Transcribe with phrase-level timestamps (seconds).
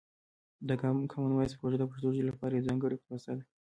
[0.67, 3.43] د کامن وایس پروژه د پښتو ژبې لپاره یوه ځانګړې پروسه ده.